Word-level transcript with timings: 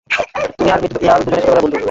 তুমি 0.55 0.69
আর 0.73 0.79
মৃত 0.83 0.95
ইয়াল 1.03 1.19
দুজনেই 1.23 1.41
ছোটবেলার 1.41 1.63
বন্ধু। 1.63 1.79